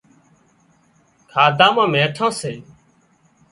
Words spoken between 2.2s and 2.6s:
سي